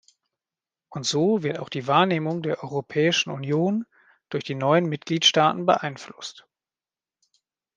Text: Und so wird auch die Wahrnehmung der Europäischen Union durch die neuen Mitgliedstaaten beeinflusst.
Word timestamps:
Und 0.89 1.05
so 1.05 1.43
wird 1.43 1.59
auch 1.59 1.69
die 1.69 1.85
Wahrnehmung 1.85 2.41
der 2.41 2.63
Europäischen 2.63 3.29
Union 3.29 3.85
durch 4.29 4.43
die 4.43 4.55
neuen 4.55 4.87
Mitgliedstaaten 4.89 5.67
beeinflusst. 5.67 6.47